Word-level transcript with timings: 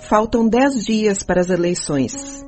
Faltam 0.00 0.48
dez 0.48 0.84
dias 0.84 1.22
para 1.22 1.40
as 1.40 1.50
eleições. 1.50 2.44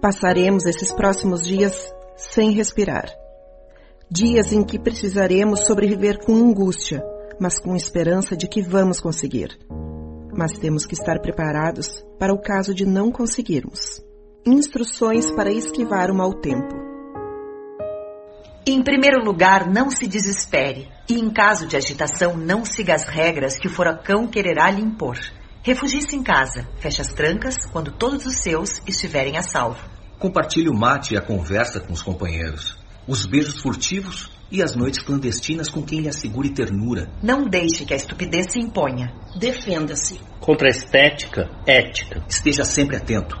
Passaremos 0.00 0.64
esses 0.64 0.92
próximos 0.92 1.42
dias 1.42 1.92
sem 2.16 2.52
respirar. 2.52 3.10
Dias 4.10 4.52
em 4.52 4.62
que 4.62 4.78
precisaremos 4.78 5.66
sobreviver 5.66 6.24
com 6.24 6.34
angústia, 6.34 7.04
mas 7.40 7.58
com 7.58 7.74
esperança 7.76 8.36
de 8.36 8.48
que 8.48 8.62
vamos 8.62 9.00
conseguir. 9.00 9.58
Mas 10.32 10.52
temos 10.52 10.86
que 10.86 10.94
estar 10.94 11.20
preparados 11.20 12.04
para 12.18 12.32
o 12.32 12.40
caso 12.40 12.72
de 12.72 12.86
não 12.86 13.10
conseguirmos. 13.10 14.02
Instruções 14.46 15.30
para 15.30 15.52
esquivar 15.52 16.10
o 16.10 16.14
mau 16.14 16.32
tempo. 16.34 16.74
Em 18.64 18.82
primeiro 18.82 19.22
lugar, 19.24 19.68
não 19.68 19.90
se 19.90 20.06
desespere. 20.06 20.88
E 21.08 21.18
em 21.18 21.30
caso 21.30 21.66
de 21.66 21.76
agitação, 21.76 22.36
não 22.36 22.64
siga 22.64 22.94
as 22.94 23.04
regras 23.04 23.58
que 23.58 23.66
o 23.66 23.70
furacão 23.70 24.26
quererá 24.26 24.70
lhe 24.70 24.82
impor. 24.82 25.18
Refugie-se 25.66 26.14
em 26.14 26.22
casa, 26.22 26.64
feche 26.78 27.00
as 27.00 27.08
trancas 27.08 27.56
quando 27.72 27.90
todos 27.90 28.24
os 28.24 28.36
seus 28.36 28.80
estiverem 28.86 29.36
a 29.36 29.42
salvo. 29.42 29.84
Compartilhe 30.16 30.68
o 30.68 30.72
mate 30.72 31.14
e 31.14 31.16
a 31.16 31.20
conversa 31.20 31.80
com 31.80 31.92
os 31.92 32.02
companheiros, 32.02 32.78
os 33.04 33.26
beijos 33.26 33.60
furtivos 33.60 34.30
e 34.48 34.62
as 34.62 34.76
noites 34.76 35.02
clandestinas 35.02 35.68
com 35.68 35.82
quem 35.82 36.02
lhe 36.02 36.08
assegure 36.08 36.50
ternura. 36.50 37.10
Não 37.20 37.42
deixe 37.48 37.84
que 37.84 37.92
a 37.92 37.96
estupidez 37.96 38.46
se 38.52 38.60
imponha. 38.60 39.12
Defenda-se. 39.36 40.20
Contra 40.38 40.68
a 40.68 40.70
estética, 40.70 41.50
ética. 41.66 42.22
Esteja 42.28 42.64
sempre 42.64 42.94
atento. 42.94 43.36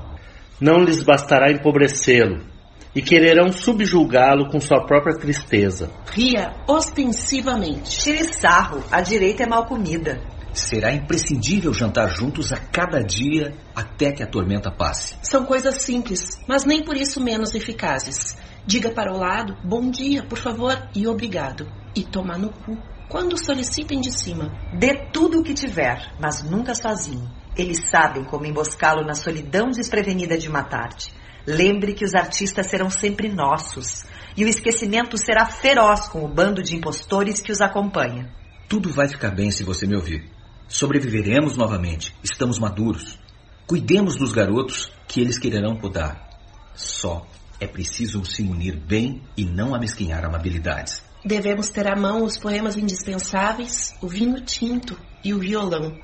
Não 0.60 0.82
lhes 0.82 1.04
bastará 1.04 1.52
empobrecê-lo 1.52 2.44
e 2.92 3.02
quererão 3.02 3.52
subjulgá-lo 3.52 4.50
com 4.50 4.58
sua 4.58 4.84
própria 4.84 5.16
tristeza. 5.16 5.92
Ria 6.06 6.56
ostensivamente. 6.66 8.00
Tire 8.00 8.24
sarro, 8.34 8.82
a 8.90 9.00
direita 9.00 9.44
é 9.44 9.46
mal 9.46 9.64
comida. 9.66 10.34
Será 10.56 10.90
imprescindível 10.90 11.74
jantar 11.74 12.08
juntos 12.08 12.50
a 12.50 12.56
cada 12.56 13.04
dia 13.04 13.54
até 13.74 14.10
que 14.10 14.22
a 14.22 14.26
tormenta 14.26 14.70
passe. 14.70 15.14
São 15.22 15.44
coisas 15.44 15.82
simples, 15.82 16.30
mas 16.48 16.64
nem 16.64 16.82
por 16.82 16.96
isso 16.96 17.22
menos 17.22 17.54
eficazes. 17.54 18.38
Diga 18.64 18.90
para 18.90 19.12
o 19.12 19.18
lado, 19.18 19.54
bom 19.62 19.90
dia, 19.90 20.22
por 20.22 20.38
favor, 20.38 20.88
e 20.94 21.06
obrigado. 21.06 21.70
E 21.94 22.02
tomar 22.02 22.38
no 22.38 22.50
cu. 22.50 22.74
Quando 23.06 23.36
solicitem 23.36 24.00
de 24.00 24.10
cima. 24.10 24.50
Dê 24.72 24.94
tudo 25.12 25.40
o 25.40 25.42
que 25.42 25.52
tiver, 25.52 26.10
mas 26.18 26.42
nunca 26.42 26.74
sozinho. 26.74 27.30
Eles 27.54 27.90
sabem 27.90 28.24
como 28.24 28.46
emboscá-lo 28.46 29.04
na 29.04 29.14
solidão 29.14 29.68
desprevenida 29.68 30.38
de 30.38 30.48
uma 30.48 30.64
tarde. 30.64 31.12
Lembre 31.46 31.92
que 31.92 32.04
os 32.04 32.14
artistas 32.14 32.66
serão 32.68 32.88
sempre 32.88 33.28
nossos. 33.28 34.06
E 34.34 34.42
o 34.42 34.48
esquecimento 34.48 35.18
será 35.18 35.44
feroz 35.44 36.08
com 36.08 36.24
o 36.24 36.28
bando 36.28 36.62
de 36.62 36.74
impostores 36.74 37.42
que 37.42 37.52
os 37.52 37.60
acompanha. 37.60 38.32
Tudo 38.66 38.90
vai 38.90 39.06
ficar 39.06 39.32
bem 39.32 39.50
se 39.50 39.62
você 39.62 39.86
me 39.86 39.94
ouvir. 39.94 40.35
Sobreviveremos 40.68 41.56
novamente. 41.56 42.12
Estamos 42.24 42.58
maduros. 42.58 43.18
Cuidemos 43.66 44.16
dos 44.16 44.32
garotos 44.32 44.90
que 45.06 45.20
eles 45.20 45.38
quererão 45.38 45.76
podar. 45.76 46.28
Só 46.74 47.24
é 47.60 47.66
preciso 47.66 48.24
se 48.24 48.42
munir 48.42 48.76
bem 48.76 49.22
e 49.36 49.44
não 49.44 49.74
amesquinhar 49.74 50.24
amabilidades. 50.24 51.02
Devemos 51.24 51.70
ter 51.70 51.86
à 51.86 51.96
mão 51.96 52.24
os 52.24 52.36
poemas 52.36 52.76
indispensáveis, 52.76 53.94
o 54.02 54.08
vinho 54.08 54.40
tinto 54.44 54.98
e 55.24 55.32
o 55.32 55.38
violão. 55.38 55.96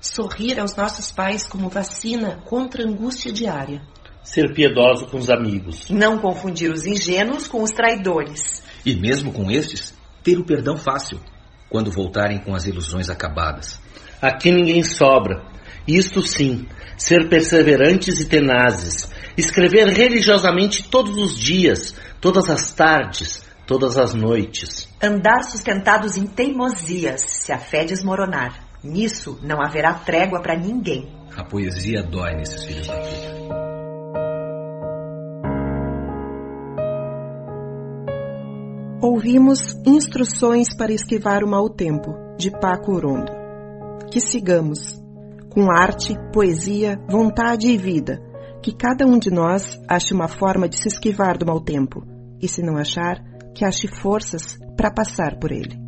Sorrir 0.00 0.58
aos 0.58 0.76
nossos 0.76 1.12
pais 1.12 1.46
como 1.46 1.68
vacina 1.68 2.42
contra 2.44 2.82
a 2.82 2.88
angústia 2.88 3.32
diária. 3.32 3.82
Ser 4.22 4.52
piedoso 4.52 5.06
com 5.06 5.18
os 5.18 5.30
amigos. 5.30 5.88
Não 5.88 6.18
confundir 6.18 6.70
os 6.72 6.84
ingênuos 6.84 7.46
com 7.46 7.62
os 7.62 7.70
traidores. 7.70 8.62
E 8.84 8.94
mesmo 8.94 9.32
com 9.32 9.50
estes, 9.50 9.94
ter 10.22 10.38
o 10.38 10.44
perdão 10.44 10.76
fácil, 10.76 11.20
quando 11.68 11.90
voltarem 11.90 12.38
com 12.38 12.54
as 12.54 12.66
ilusões 12.66 13.08
acabadas. 13.08 13.80
Aqui 14.20 14.50
ninguém 14.50 14.82
sobra. 14.82 15.42
Isto 15.86 16.22
sim, 16.22 16.66
ser 16.96 17.28
perseverantes 17.28 18.20
e 18.20 18.28
tenazes. 18.28 19.08
Escrever 19.36 19.86
religiosamente 19.88 20.88
todos 20.88 21.16
os 21.16 21.38
dias, 21.38 21.94
todas 22.20 22.50
as 22.50 22.72
tardes, 22.72 23.42
todas 23.66 23.96
as 23.96 24.14
noites. 24.14 24.88
Andar 25.02 25.44
sustentados 25.44 26.16
em 26.16 26.26
teimosias, 26.26 27.20
se 27.20 27.52
a 27.52 27.58
fé 27.58 27.84
desmoronar. 27.84 28.66
Nisso 28.82 29.38
não 29.42 29.60
haverá 29.62 29.94
trégua 29.94 30.40
para 30.40 30.56
ninguém. 30.56 31.08
A 31.36 31.44
poesia 31.44 32.02
dói 32.02 32.34
nesses 32.34 32.64
filhos 32.64 32.86
da 32.86 32.96
puta. 32.96 33.57
Ouvimos 39.00 39.80
Instruções 39.86 40.74
para 40.74 40.92
Esquivar 40.92 41.44
o 41.44 41.48
Mau 41.48 41.70
Tempo, 41.70 42.16
de 42.36 42.50
Paco 42.50 42.92
Urondo. 42.92 43.30
Que 44.10 44.20
sigamos, 44.20 45.00
com 45.50 45.70
arte, 45.70 46.16
poesia, 46.32 46.98
vontade 47.08 47.68
e 47.68 47.76
vida, 47.76 48.20
que 48.60 48.74
cada 48.74 49.06
um 49.06 49.16
de 49.16 49.30
nós 49.30 49.80
ache 49.88 50.12
uma 50.12 50.26
forma 50.26 50.68
de 50.68 50.76
se 50.80 50.88
esquivar 50.88 51.38
do 51.38 51.46
mau 51.46 51.60
tempo, 51.60 52.04
e 52.42 52.48
se 52.48 52.60
não 52.60 52.76
achar, 52.76 53.22
que 53.54 53.64
ache 53.64 53.86
forças 53.86 54.58
para 54.76 54.90
passar 54.90 55.38
por 55.38 55.52
ele. 55.52 55.78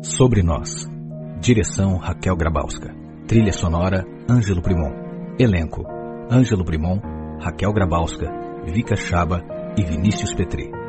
Sobre 0.00 0.44
Nós. 0.44 0.86
Direção 1.40 1.96
Raquel 1.96 2.36
Grabowska. 2.36 2.94
Trilha 3.26 3.52
sonora 3.52 4.04
Ângelo 4.30 4.62
Primon. 4.62 4.92
Elenco: 5.40 5.84
Ângelo 6.30 6.64
Primon, 6.64 7.00
Raquel 7.40 7.72
Grabowska, 7.72 8.43
Vika 8.66 8.96
Chaba 8.96 9.44
e 9.76 9.82
Vinícius 9.82 10.34
Petri. 10.34 10.83